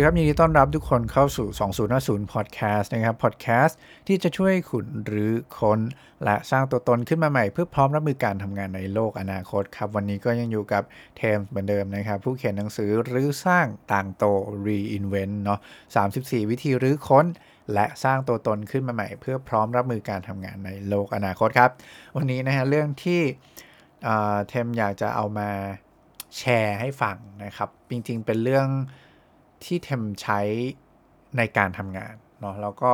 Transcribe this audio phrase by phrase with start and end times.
[0.00, 1.48] วัสดีครับยินดีต้อนรับทุกคนเข้าสู่
[2.26, 3.74] 2050 Podcast นะครับ Podcast
[4.06, 5.80] ที่จะช่วยขุนหรือค้น
[6.24, 10.82] และสร้างตัวตนขึ้นมาใหม่ เพื่อพร้อมรับมือการทำงานในโลกอนาคตครับ วันนี้ก็ยังอยู่กับ
[11.16, 14.24] เทมเหมือนเดิมนะครับ ผู้เขียนหนังสือหรือสร้างต่างโต
[14.66, 15.60] Reinvent เนาะ
[16.04, 17.26] 34 วิธีรื้อค้น
[17.74, 21.70] และสร้างตัวตนขึ้นมาใหม่ เพื่อพร้อมรับมือการทำงานในโลกอนาคตครับ
[22.16, 23.20] วันนี้นะฮะเรื่องที่
[24.48, 25.50] เทมอยากจะเอามา
[26.38, 28.68] แชร์ให้ฟังนะครับ จริงๆ เป็นเรื่อง
[29.64, 30.40] ที่เทมใช้
[31.36, 32.90] ในการทำงานเนาะแล้วก็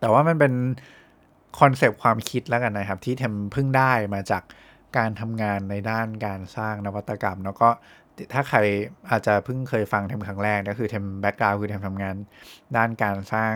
[0.00, 0.52] แต่ว่ามันเป็น
[1.60, 4.42] concept ความคิดแล้วกันนะครับ ที่เทมเพิ่งได้มาจาก
[4.96, 7.68] การทำงานในด้านการสร้างนวัตกรรม แล้วก็
[8.32, 8.58] ถ้าใคร
[9.10, 12.16] อาจจะเพิ่งเคยฟังเทมครั้งแรกก็คือเทม background คือเทมทำงาน
[12.76, 13.54] ด้านการสร้าง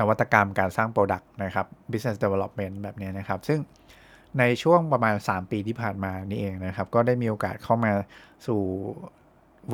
[0.00, 3.58] นวัตกรรมการสร้าง product นะครับ business development แบบนี้นะครับ ซึ่ง
[4.38, 7.92] ในช่วงประมาณ 3 ปีที่ผ่านมานี่เองนะครับ ก็ได้มีโอกาสเข้ามา
[8.46, 8.60] สู่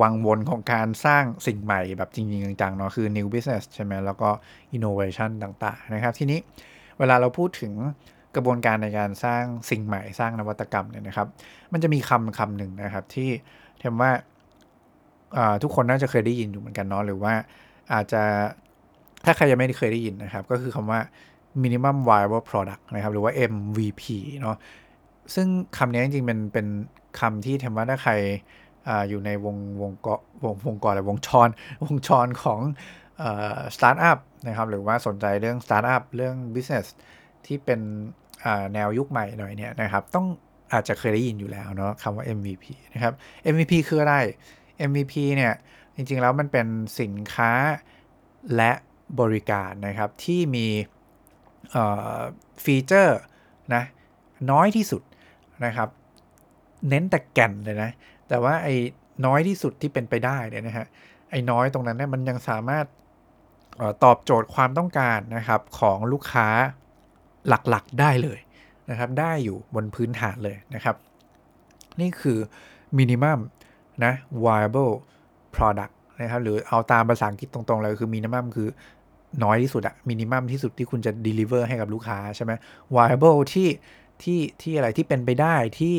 [0.01, 4.29] วังวนของการสร้างสิ่งใหม่แบบจริง ๆ จังๆเนาะคือ new business ใช่ไหมแล้วก็
[4.75, 6.39] innovation ต่างๆ นะครับ ทีนี้
[6.99, 7.73] เวลาเราพูดถึง
[8.35, 11.27] กระบวนการในการสร้างสิ่งใหม่สร้างนวัตกรรมเนี่ยนะครับ
[11.73, 13.29] มันจะมีคำคำหนึ่งนะครับที่
[13.79, 14.11] เทมว่า
[15.63, 17.33] ทุกคนน่าจะเคยได้ยินอยู่เหมือนกันเนาะหรือว่า
[17.93, 18.23] อาจจะ
[19.25, 20.99] ถ้าใครยังไม่เคยได้ยินนะครับ ก็คือคำว่า
[21.63, 24.03] minimum viable product นะครับ หรือว่า MVP
[24.41, 24.57] เนาะ
[25.35, 25.47] ซึ่ง
[25.77, 26.67] คำนี้จริงๆเป็นเป็น
[27.19, 28.13] คำที่เทมว่าถ้าใคร
[29.09, 31.49] อยู่ในวงวงเกาะวงวงกอะไรวงโคจร
[31.85, 32.61] วงโคจรของ
[33.75, 36.87] สตาร์ทอัพนะครับหรือว่าสนใจเรื่องสตาร์ทอัพเรื่อง business
[37.45, 37.79] ที่เป็น
[38.73, 40.25] แนวยุคใหม่หน่อยเนี่ยนะครับต้อง
[40.73, 43.13] อาจจะเคยได้ยินอยู่แล้วเนาะคำว่า MVP นะครับ
[43.53, 44.15] MVP คืออะไร
[44.89, 45.53] MVP เนี่ย
[45.95, 46.67] จริงๆแล้วมันเป็น
[46.99, 47.51] สินค้า
[48.55, 48.71] และ
[49.19, 50.67] บริการนะครับที่มี
[52.63, 53.19] ฟีเจอร์
[53.73, 53.83] นะ
[54.51, 55.01] น้อยที่สุด
[55.65, 55.89] นะครับ
[56.89, 57.91] เน้นแต่แก่นเลยนะ
[58.29, 58.75] แต่ว่าไอ้
[59.25, 60.87] น้อยที่สุดที่เป็นไปได้เนี่ยนะฮะ
[61.31, 62.85] ไอ้น้อยตรงนั้นเนี่ยมันยังสามารถ
[64.03, 66.47] ตอบโจทย์ความต้องการนะครับของลูกค้า
[67.47, 68.39] หลักๆได้เลย
[68.89, 70.95] นะครับ ได้อยู่บนพื้นฐานเลยนะครับ
[72.01, 72.37] นี่คือ
[72.97, 73.39] minimum
[74.03, 74.13] นะ
[74.45, 74.93] viable
[75.55, 78.69] product นะครับ หรือเอาตามภาษาอังกฤษตรงๆเลยคือ minimum คือ
[79.43, 82.51] น้อยที่สุดอะ minimum ที่สุดที่คุณจะ deliver ให้กับลูกค้าใช่ไหม
[82.95, 83.69] viable ที่
[84.23, 85.95] ที่ที่อะไรที่เป็นไปได้ที่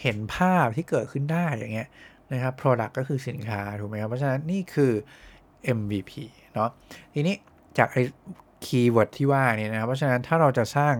[0.00, 1.88] เห็นภาพที่เกิดขึ้นได้อย่างเงี้ย
[2.32, 4.92] นะครับ product ก็คือสินค้าถูกไหมครับ เพราะฉะนั้นนี่คือ
[5.78, 6.12] MVP
[6.54, 6.70] เนาะ
[7.14, 7.34] ทีนี้
[7.78, 8.02] จากไอ้
[8.64, 10.94] คีย์เวิร์ดที่ว่าเนี่ยนะครับ เพราะฉะนั้นถ้าเราจะสร้าง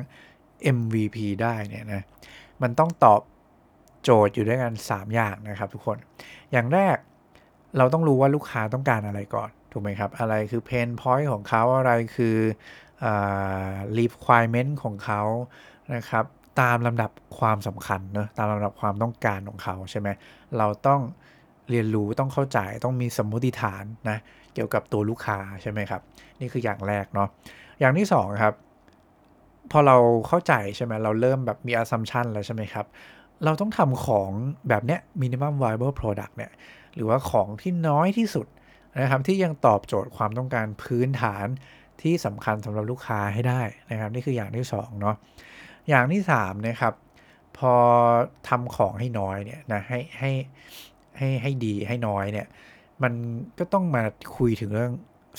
[0.77, 2.03] MVP ได้เนี่ยนะ
[2.63, 3.21] มันต้องตอบ
[4.03, 5.97] โจทย์อยู่ด้วยกัน 3 อย่างนะครับทุกคน
[6.53, 6.97] อย่างแรก
[7.79, 12.37] เราต้องรู้ว่าลูกค้าต้องการอะไรก่อน ถูกไหมครับ อะไรคือเพนพอยต์ของเขาอะไรคือ
[13.05, 15.23] อ่า requirement ของเขา
[15.95, 16.25] นะครับ
[16.61, 20.09] ตามลำดับความสำคัญเนะตามลำดับความต้องการของเขาใช่ไหม
[20.59, 21.01] เราต้อง
[21.71, 24.19] เรียนรู้ต้องเข้าใจต้องมีสมมติฐานนะ
[24.55, 26.01] เกี่ยวกับตัวลูกค้าใช่ไหมครับ
[26.41, 27.29] นี่คืออย่างแรกเนาะ
[27.81, 28.55] อย่างที่2ครับ
[29.71, 29.97] พอเรา
[30.29, 32.87] เข้าใจใช่ไหมเราเริ่มแบบมี assumption แล้วใช่ไหมครับ
[33.45, 34.31] เราต้องทำของ
[34.69, 36.53] แบบเนี้ย minimum viable product เนี่ย
[36.95, 38.47] หรือว่าของที่น้อยที่สุด
[39.01, 41.47] นะครับ ที่ยังตอบโจทย์ความต้องการพื้นฐาน
[42.03, 45.17] ที่สำคัญสำหรับลูกค้าให้ได้นะครับ นี่คืออย่างที่2เนาะ
[45.89, 46.95] อย่างที่3นะครับ
[47.59, 47.75] พอ
[48.49, 50.31] ทำของให้น้อยเนี่ยนะให้ให้
[51.19, 52.47] ให้ให้ดีให้น้อยเนี่ย
[53.03, 53.13] มัน
[53.59, 54.05] ก็ต้องมา
[54.37, 54.93] คุยถึงเรื่อง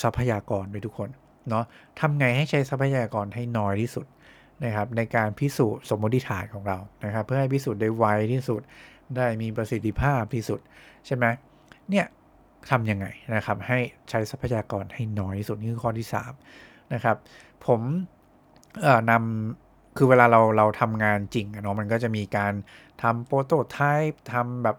[0.03, 1.09] ทรัพยากรด้วยทุกคน
[1.49, 1.65] เนาะ
[1.99, 4.05] ทำไงให้ใช้ทรัพยากรให้น้อยที่สุด
[4.65, 8.61] นะครับในการพิสูจน์สมมติฐานของเรานะครับ เพื่อให้พิสูจน์ได้ไวที่สุด
[9.15, 10.59] ได้มีประสิทธิภาพที่สุด
[11.05, 11.25] ใช่ไหม
[11.89, 12.05] เนี่ย
[12.69, 13.79] ทำยังไงนะครับให้
[14.09, 16.07] ใช้ทรัพยากรให้น้อยที่สุดนี่คือข้อที่
[16.51, 17.17] 3นะครับ
[17.65, 17.81] ผม
[19.11, 19.64] นำ
[19.97, 22.53] คือเวลาเราเราทำงานจริงเนาะมันก็จะมีการ
[23.03, 23.79] ทำโปรโตไท
[24.09, 24.77] ป์ทำแบบ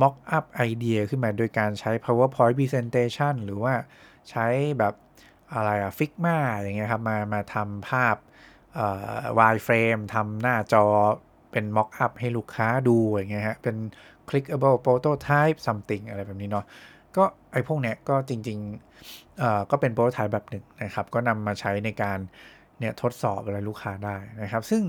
[0.00, 3.74] mock up ไอเดียขึ้นมาโดยการใช้ powerpoint presentation หรือว่า
[4.30, 4.46] ใช้
[4.78, 4.94] แบบ
[5.54, 8.16] อะไรอะ figma อย่างเงี้ยครับ มามาทำภาพ
[8.74, 10.84] เอ่อ wireframe ทำหน้าจอ
[11.52, 13.76] เป็น mock up ให้ลูกค้าดูอย่างเงี้ยฮะเป็น
[14.28, 16.64] clickable prototype something อะไรแบบนี้เนาะ
[17.16, 22.18] ก็ไอพวกเนี้ยก็จริงๆก็เป็นโปรโตไทป์แบบหนึ่งนะครับ ก็นำมาใช้ในการ
[22.80, 24.82] เนี่ยทดสอบอะไรลูกค้าได้นะครับ ซึ่ง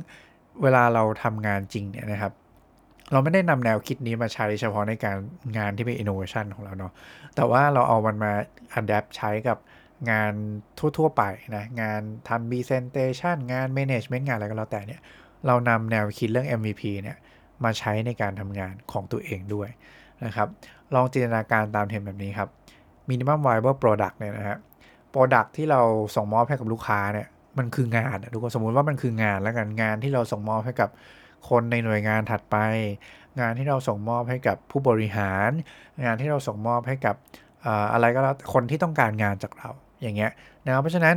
[0.61, 2.33] เวลาเราทำงานจริงเนี่ยนะครับ
[3.11, 5.17] เราไม่ได้นำแนวคิดนี้มาใช้เฉพาะในการ
[5.57, 6.91] งานที่เป็น innovation ของเราเนาะ
[7.35, 8.31] แต่ว่าเราเอามันมา
[8.79, 9.57] adapt ใช้กับ
[10.11, 10.33] งาน
[10.97, 11.23] ทั่ว ๆ ไป
[11.55, 15.01] นะ งานทำ presentation งาน management งานอะไรก็แล้วแต่เนี่ย
[15.47, 17.17] เรานำแนวคิดเรื่อง MVP เนี่ย
[17.63, 19.69] มาใช้ในการทำงานของตัวเองด้วย
[20.25, 20.47] นะครับ
[20.93, 22.49] ลองจินตนาการตามเทมแบบนี้ครับ
[23.09, 24.57] minimum viable product เนี่ยนะฮะ
[25.13, 25.81] product ที่เรา
[26.15, 27.27] ส่งมอบให้กับลูกค้าเนี่ย
[27.59, 30.89] มันคืองานทุกคนสมมุติว่ามันคืองานแล้วกันงานที่เราส่งมอบให้กับ
[31.49, 32.57] คนในหน่วยงานถัดไป
[33.39, 35.49] งานที่เราส่งมอบให้กับผู้บริหาร
[36.05, 37.15] งานที่เราส่งมอบให้กับ
[37.93, 39.69] อะไรก็แล้วคนที่ต้องการงานจากเรา
[40.01, 40.31] อย่างเงี้ย
[40.65, 41.15] นะครับเพราะฉะนั้น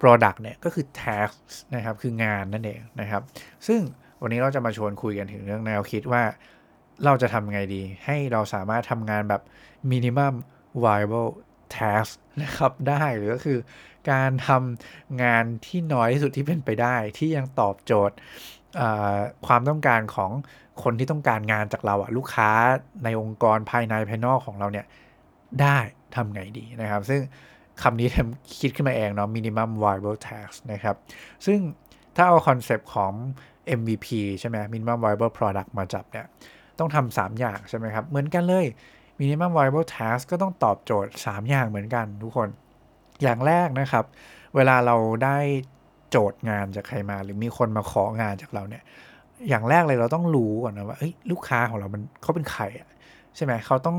[0.00, 1.36] Product เนี่ยก็คือ task
[1.74, 3.22] นะครับคืองานนั่นเองนะครับ
[3.66, 3.80] ซึ่ง
[4.22, 6.22] วันนี้เราจะมาชวนคุยกันถึงเรื่องแนวคิดว่า
[7.04, 9.42] เราจะทำไงดี ให้เราสามารถทำงานแบบ
[9.92, 10.34] minimum
[10.84, 11.30] viable
[11.76, 13.58] task นะครับได้หรือก็คือ
[14.10, 18.16] การทำงานที่น้อยที่สุดที่เป็นไปได้ที่ยังตอบโจทย์
[19.46, 20.30] ความต้องการของ
[20.82, 22.50] คนที่ต้องการงานจากเราอะลูกค้า
[23.04, 24.86] ในองค์กรภายในภายนอกของเราเนี่ย
[25.62, 25.78] ได้
[26.14, 27.20] ทำไงดีนะครับ ซึ่ง
[27.82, 30.96] คำนี้ทำคิดขึ้นมาเองเนาะ minimum viable task นะครับ
[31.46, 31.58] ซึ่ง
[32.16, 33.12] ถ้าเอา concept ของ
[33.78, 34.06] MVP
[34.40, 36.26] ใช่ไหม minimum viable product มาจับเนี่ย
[36.78, 38.66] ต้องทำ3อย่างใช่ไหมครับ เหมือนกันเลย
[39.20, 42.48] minimum viable task ก็ต้องตอบโจทย์ 3 อย่างเหมือนกันทุกคน
[43.22, 44.04] อย่างแรกนะครับ
[44.56, 45.38] เวลาเราได้
[46.10, 48.82] โจทย์งานจากใครมา หรือมีคนมาของานจากเราเนี่ย
[49.48, 50.98] อย่างแรกเลยเราต้องรู้ก่อนนะว่า
[51.30, 52.88] ลูกค้าของเรามันเขาเป็นใครอะ
[53.36, 53.96] ใช่ไหมเขาต้อง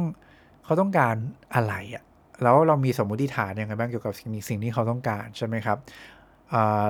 [0.66, 1.16] เขาต้องการ
[1.56, 2.04] อะไรอะ
[2.44, 5.78] แล้วเรามีสมมุติฐานยังไงบ้างเกี่ยวกับสิ่งสิ่งที่เขาต้องการใช่ไหมครับ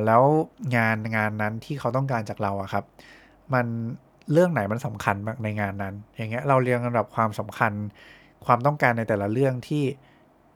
[0.06, 0.24] แล้ว
[0.75, 2.86] งานงานนั้นที่เขาต้องการจากเราอะครับ
[3.54, 3.66] มัน
[4.33, 7.74] เรื่องไหนมันสำคัญในงานนั้น อย่างเงี้ยเราเรียงลำดับความสำคัญ
[8.46, 9.84] ความต้องการในแต่ละเรื่องที่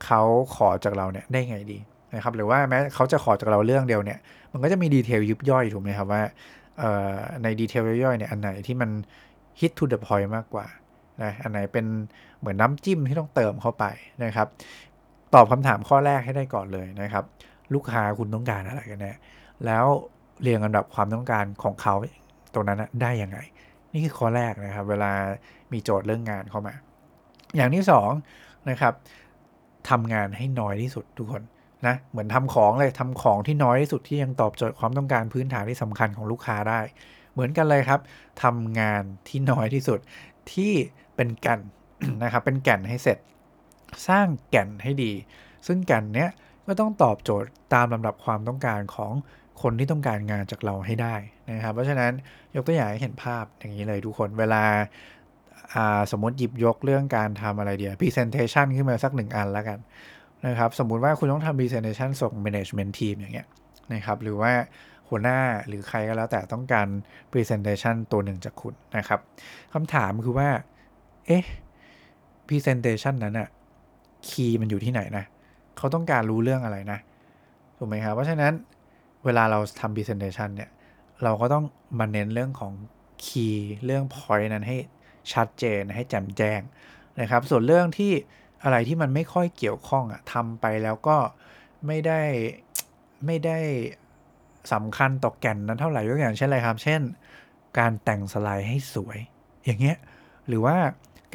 [0.05, 0.21] เขา
[0.55, 1.79] ขอจากเราเนี่ยได้ไงดี
[2.15, 4.19] นะครับหรือว่าแม้เขาจะขอจากเราเรื่องเดียวเนี่ย
[4.51, 6.21] มันก็จะมีดีเทลยิบย่อยถูกไหมครับว่า
[7.43, 8.89] ในดีเทลย่อยเนี่ยอันไหนที่มัน
[9.59, 10.67] hit to the point มากกว่า
[11.23, 11.85] นะอันไหนเป็น
[12.39, 13.85] เหมือนน้ำจิ้มที่ต้องเติมเข้าไป
[14.23, 14.47] นะครับ
[15.33, 17.23] ตอบคำถามข้อแรกให้ได้ก่อนเลยนะครับ
[17.73, 19.13] ลูกค้าคุณต้องการอะไรกันแน่
[19.65, 19.85] แล้ว
[20.41, 21.95] เรียงลำดับความต้องการของเขา
[22.53, 23.37] ตรงนั้นได้ยังไง
[23.91, 25.11] นี่คือข้อแรกนะครับ เวลา
[25.71, 26.73] มีโจทย์เรื่องงานเข้ามา
[27.55, 27.83] อย่างที่
[28.27, 28.93] 2นะครับ
[29.89, 31.43] ทำงานให้น้อยที่สุดทุกคน
[31.87, 36.79] นะเหมือนทำของเลยทำของที่น้อยที่สุดที่ยังตอบโจทย์ความต้องการพื้นฐานที่สำคัญของลูกค้าได้
[37.33, 37.99] เหมือนกันเลยครับ
[38.43, 39.99] ทำงานที่น้อยที่สุด
[40.53, 40.71] ที่
[41.15, 41.61] เป็นแก่น
[42.23, 43.17] นะครับเป็นแก่นให้เสร็จ
[44.07, 45.11] สร้างแก่นให้ดี
[45.67, 46.29] ซึ่งแก่นเนี้ย
[46.67, 49.13] ก็ต้องตอบโจทย์ตามลำดับความต้องการของ
[49.61, 51.15] คนที่ต้องการงานจากเราให้ได้
[51.51, 52.11] นะครับ เพราะฉะนั้น
[52.55, 54.63] ยกตัวอย่างให้เห็นภาพอย่างนี้เลยทุกคนเวลา
[56.11, 59.79] สมมติหยิบยกเรื่องการทำอะไรเดียว presentation ขึ้นมาสักหนึ่งอันแล้วกัน
[60.47, 63.47] นะครับ สมมุติว่าคุณต้องทำ presentation ส่ง management team อย่างเงี้ย
[63.93, 64.51] นะครับหรือว่า
[65.09, 66.87] หัวหน้าหรือใครก็แล้วแต่ต้องการ
[67.31, 69.19] presentation ตัวหนึ่งจากคุณนะครับ
[69.73, 70.49] คำถามคือว่า
[71.27, 71.43] เอ๊ะ
[72.47, 73.49] presentation นั้นอะ
[74.27, 75.25] คีย์มันอยู่ที่ไหนนะ
[75.77, 76.99] เขาต้องการรู้เรื่องอะไรนะ
[77.77, 78.53] ถูกไหมครับ เพราะฉะนั้น
[79.25, 80.69] เวลาเราทำ presentation เนี่ย
[81.23, 81.63] เราก็ต้อง
[81.99, 82.73] มาเน้นเรื่องของ
[83.25, 84.77] คีย์เรื่อง point นั้นให้
[85.33, 86.61] ชัดเจนให้แจ่มแจ้ง
[87.21, 88.11] นะครับ ส่วนเรื่องที่
[88.63, 91.17] อะไรที่มันไม่ค่อยเกี่ยวข้องอะทำไปแล้วก็
[91.87, 92.21] ไม่ได้
[93.25, 93.59] ไม่ได้
[94.73, 97.01] สำคัญต่อแก่นนั้นเท่าไหร่ยกอย่างเช่นอะไรครับ เช่น
[97.79, 99.17] การแต่งสไลด์ให้สวย
[99.65, 99.97] อย่างเงี้ย
[100.47, 100.77] หรือว่า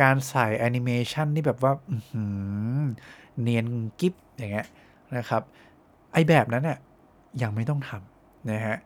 [0.03, 1.73] การใส่แอนิเมชันที่แบบว่า
[3.41, 3.67] เนียน
[4.01, 4.67] กิฟอย่างเงี้ย
[5.17, 5.43] นะครับ
[6.13, 6.79] ไอแบบนั้นเนี่ย
[7.43, 8.77] ยังไม่ต้องทำนะฮะ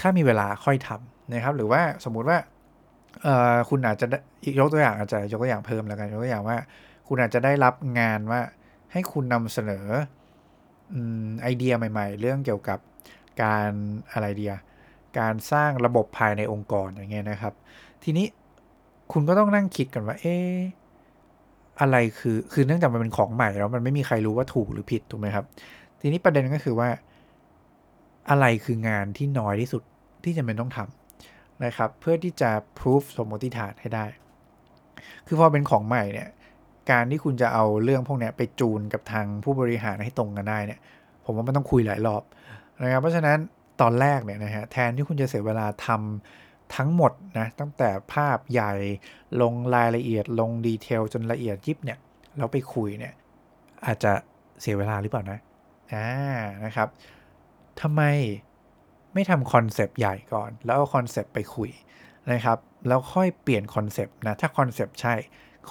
[0.00, 2.38] ถ้ามีเวลาค่อยทำนะครับ หรือว่าสมมุติว่า
[3.68, 4.06] คุณอาจจะ
[4.58, 6.56] ยกตัวอย่างอาจจะยกตัวอย่างเพิ่มแล้วกันยกตัวอย่างว่า
[7.08, 8.40] คุณอาจจะได้รับงานว่า
[8.92, 9.86] ให้คุณนำเสนอ
[11.42, 12.78] ไอเดียใหม่ ๆ เรื่องเกี่ยวกับ
[13.42, 13.70] การ
[14.12, 14.54] อะไรเดีย
[15.18, 17.54] การสร้างระบบภายในองค์กรอย่างเงี้ยนะครับ
[18.04, 18.26] ทีนี้
[19.12, 20.36] คุณก็ต้องนั่งคิดกันว่า เอ๊
[21.80, 25.44] อะไรคือคือเนื่องจากมันเป็นของใหม่แล้วมันไม่มีใครรู้ว่าถูกหรือผิดถูกไหมครับ
[26.00, 26.88] ทีนี้ประเด็นก็คือว่า
[28.30, 29.82] อะไรคืองานที่น้อยที่สุด
[30.24, 31.07] ที่จะเป็นต้องทำ
[31.64, 34.04] นะครับเพื่อที่จะ proof สมมติฐานให้ได้
[35.26, 36.28] คือพอเป็นของใหม่เนี่ย
[36.90, 40.80] การที่คุณจะเอาเรื่องพวกนี้ไปจูนกับทางผู้บริหารให้ตรงกันได้เนี่ย
[41.24, 42.22] ผมว่ามันต้องคุยหลายรอบ
[42.82, 43.38] นะครับเพราะฉะนั้น
[43.80, 48.72] ตอนแรกเนี่ยนะฮะแทนที่คุณจะเสียเวลาทำทั้งหมดนะตั้งแต่ภาพใหญ่
[49.42, 51.98] ลงรายละเอียดลงดีเทลจนละเอียดยิบเนี่ย
[52.36, 53.14] แล้วไปคุยเนี่ย
[53.86, 54.12] อาจจะ
[54.60, 55.38] เสียเวลาหรือเปล่านะ
[55.92, 56.06] อ่า
[56.64, 56.88] นะครับ
[57.80, 58.02] ทำไม
[59.18, 61.70] ไม่ทำ concept ใหญ่ก่อน แล้วเอา concept ไปคุย
[62.32, 62.58] นะครับ
[62.88, 65.14] แล้วค่อยเปลี่ยน concept นะ ถ้า concept ใช่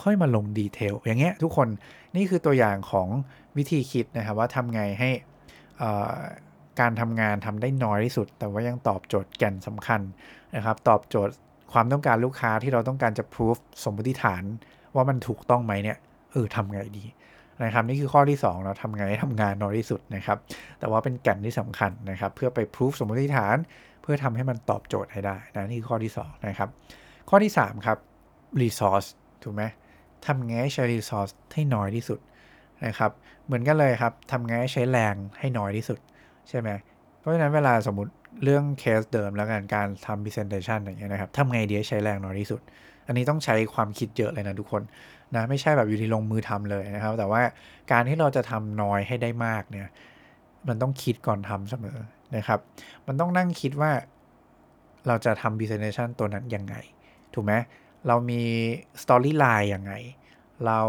[0.01, 1.67] ค่อยมาลง detail อย่างเงี้ยทุกคน
[2.15, 3.07] นี่คือตัวอย่างของ
[3.57, 5.09] วิธีคิดนะครับ ว่าทำไงให้
[6.79, 10.01] การทำงานทำได้น้อยที่สุด แต่ว่ายังตอบโจทย์แก่นสำคัญ
[10.55, 11.33] นะครับ ตอบโจทย์
[11.73, 14.43] ความต้องการลูกค้าที่เราต้องการจะพิสูจน์สมมติฐาน
[14.95, 15.97] ว่ามันถูกต้องไหมเนี่ย
[16.31, 17.05] เออทำไงดี
[17.63, 20.37] นะครับนี่คือข้อที่ 2 เราทำไงให้ทำงานน้อยที่สุดนะครับ
[20.79, 23.57] แต่ว่าเป็นแก่นที่สำคัญนะครับ เพื่อไปพิสูจสมมติฐาน
[24.01, 26.69] เพื่อทำให้มันตอบโจทย์ให้ได้นะนี่คือข้อที่ 2 นะครับ
[27.29, 27.97] ข้อที่ 3 ครับ
[28.61, 29.07] resource
[29.43, 29.63] ถูกไหม
[30.25, 32.19] ทำไงใช้ resource ให้น้อยที่สุด
[32.85, 33.11] นะครับ
[33.45, 35.99] เหมือนกันเลยครับทำไงใช้แรงให้น้อยที่สุด
[36.49, 36.69] ใช่ไหม
[37.19, 38.11] เพราะฉะนั้นเวลาสมมติ
[38.43, 42.61] เรื่องเคสเดิมแล้วกันการทำ presentation อย่างเงี้ยนะครับทำไงดีใช้แรงน้อยที่สุด
[43.07, 44.81] อันนี้ต้องใช้ความคิดเยอะเลยนะทุกคน
[45.35, 47.41] นะไม่ใช่แบบอยู่ที่ลงมือทำเลยนะครับ แต่ว่า
[47.91, 49.87] การที่เราจะทำน้อยให้ได้มากเนี่ย
[50.67, 51.97] มันต้องคิดก่อนทำเสมอ
[52.35, 52.59] นะครับ
[53.07, 53.91] มันต้องนั่งคิดว่า
[55.07, 56.75] เราจะทำ presentation ตัวนั้นยังไง
[57.33, 57.53] ถูกไหม
[58.07, 58.41] เรามี
[59.01, 59.93] storyline ยังไง
[60.65, 60.79] เรา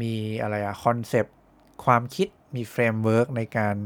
[0.00, 1.36] มีอะไรอะ concept
[1.84, 3.76] ความคิดมี framework ในการ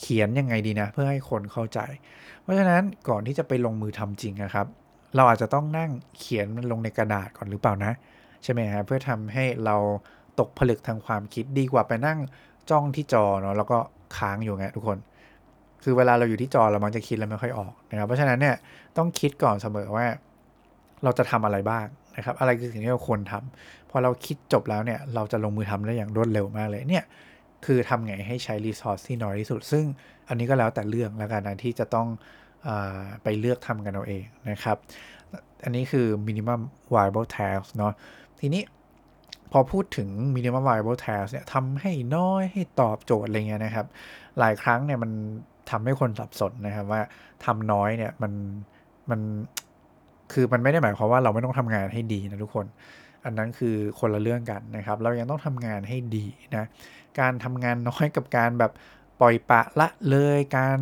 [0.00, 1.78] เขียนยังไงดีนะเพื่อให้คนเข้าใจ
[2.42, 4.66] เพราะฉะนั้นก่อนที่จะไปลงมือทำจริงนะครับ
[5.16, 7.92] เราอาจจะต้องนั่งเขียนมันลงในกระดาษก่อนหรือเปล่านะ
[8.42, 9.76] ใช่ไหมครับเพื่อทำให้เรา
[10.40, 12.18] ตกผลึกทางความคิดดีกว่าไปนั่ง
[12.70, 13.78] จ้องที่จอเนาะแล้วก็
[14.16, 14.98] ค้างอยู่ไงทุกคน
[15.82, 18.56] คือเวลาเราอยู่ที่จอเรามักจะคิดแล้วไม่ค่อยออกนะครับเพราะฉะนั้นเนี่ย
[18.96, 20.06] ต้องคิดก่อนเสมอว่า
[21.04, 21.86] เราจะทำอะไรบ้าง
[22.16, 27.04] นะครับ อะไรคือสิ่งที่เราควรทำพอเราคิดจบแล้วเนี่ย เราจะลงมือทำได้อย่างรวดเร็วมากเลยเนี่ย
[27.64, 29.84] คือทำไงให้ใช้รีซอสที่น้อยที่สุด ซึ่ง
[30.28, 32.08] อันนี้ก็แล้วแต่เรื่องแล้วกันนะที่จะต้อง
[32.66, 32.68] อ
[33.22, 34.76] ไปเลือกทำกันเอาเองนะครับ
[35.64, 36.60] อันนี้คือ minimum
[36.94, 37.92] viable task เนาะ
[38.40, 38.62] ทีนี้
[39.52, 43.86] พอพูดถึง minimum viable task เนี่ยทำให้น้อยให้ตอบโจทย์อะไรเงี้ยนะครับ
[44.38, 45.10] หลายครั้งเนี่ยมัน
[45.70, 47.00] ทำให้คนสับสนนะครับว่า
[47.44, 48.32] ทำน้อยเนี่ยมัน
[49.10, 49.20] มัน
[50.32, 52.66] คือมันไม่ได้หมายความว่าเราไม่ต้องทำงานให้ดีนะทุกคน
[53.26, 56.64] อันนั้นคือคนละเรื่องกันนะครับ เรายังต้องทำงานให้ดีนะ
[57.20, 58.72] การทำงานน้อยกับการแบบ
[59.20, 60.78] ปล่อยปะละเลยการ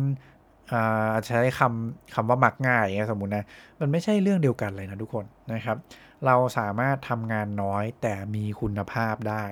[1.27, 3.45] ใช้คำคำว่ามักง่ายสมมตินะ
[3.79, 5.77] มันไม่ใช่เรื่องเดียวกันเลยนะทุกคนนะครับ
[6.25, 9.43] เราสามารถทำงานน้อยแต่มีคุณภาพได้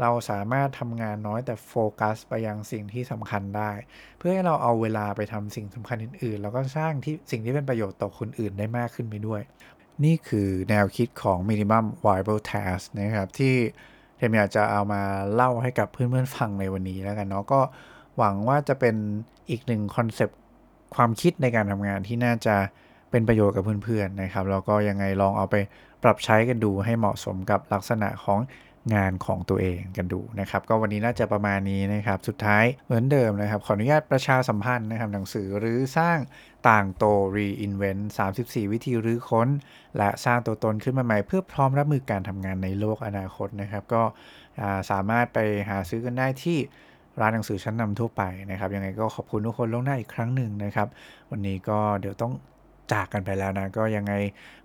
[0.00, 3.70] เราสามารถทำงานน้อยแต่โฟกัสไปยังสิ่งที่สำคัญได้
[4.18, 9.42] เพื่อให้เราเอาเวลาไปทำสิ่งสำคัญอื่นๆ แล้วก็สร้างที่สิ่งที่เป็นประโยชน์ต่อคนอื่นได้มากขึ้นไปด้วย
[10.04, 13.54] นี่คือแนวคิดของ minimum viable task นะครับ ที่
[14.16, 15.02] เทมอยากจะเอามา
[15.34, 17.60] เล่าให้กับเพื่อนๆฟังในวันนี้แล้วกันเนาะก็
[18.18, 18.94] หวังว่าจะเป็น
[19.50, 20.38] อีกหนึ่ง concept
[20.94, 22.56] ความคิดในการทำงานที่น่าจะ
[23.10, 25.56] เป็นประโยชน์กับเพื่อนๆนะครับแล้วก็ยังไงลองเอาไป
[26.02, 28.38] ปรับใช้กันดูให้เหมาะสมกับลักษณะของ
[28.94, 36.18] งานของตัวเองกันดูนะครับ ก็วันนี้น่าจะประมาณนี้นะครับ สุดท้ายเหมือนเดิมนะครับ ขออนุญาตประชาสัมพันธ์นะครับหนังสือหรือสร้าง
[36.68, 37.04] ต่างโต
[37.36, 38.02] reinvent
[38.38, 39.48] 34 วิธีรื้อค้น
[39.96, 44.02] และสร้างตัวตนขึ้นมาใหม่ เพื่อพร้อมรับมือการทำงานในโลกอนาคตนะครับ ก็
[44.90, 46.58] สามารถไปหาซื้อกันได้ที่
[47.20, 50.88] ร้านหนังสือชั้นนำทั่วไปนะครับ ยังไงก็ขอบคุณทุกคนล่วงหน้าอีกครั้งหนึ่งนะครับ
[51.30, 52.32] วันนี้ก็เดี๋ยวต้อง
[52.92, 54.12] จากกันไปแล้วนะ ก็ยังไง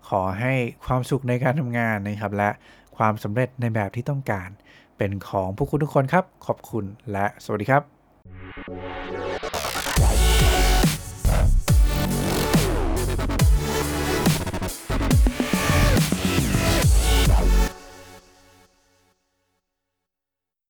[0.09, 0.53] ขอให้
[0.85, 2.49] ความสุขในการทำงานนะครับ และ
[2.97, 4.49] ความสำเร็จในแบบที่ต้องการ
[4.97, 9.46] เป็นของพวกคุณทุกคนครับ ขอบคุณและสวัสดีครับ